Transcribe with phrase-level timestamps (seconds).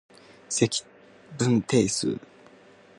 [0.49, 0.83] 積
[1.37, 2.17] 分定数